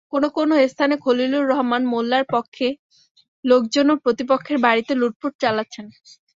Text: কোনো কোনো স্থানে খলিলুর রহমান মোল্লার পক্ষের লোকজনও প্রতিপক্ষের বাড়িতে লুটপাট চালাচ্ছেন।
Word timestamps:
কোনো 0.13 0.27
কোনো 0.37 0.53
স্থানে 0.71 0.95
খলিলুর 1.03 1.45
রহমান 1.51 1.83
মোল্লার 1.91 2.23
পক্ষের 2.33 2.73
লোকজনও 3.45 3.95
প্রতিপক্ষের 4.03 4.57
বাড়িতে 4.65 4.93
লুটপাট 4.95 5.33
চালাচ্ছেন। 5.43 5.85